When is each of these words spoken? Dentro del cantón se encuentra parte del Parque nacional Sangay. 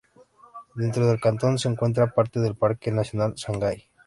Dentro 0.73 1.05
del 1.05 1.19
cantón 1.21 1.59
se 1.59 1.67
encuentra 1.69 2.11
parte 2.15 2.39
del 2.39 2.55
Parque 2.55 2.91
nacional 2.91 3.37
Sangay. 3.37 3.87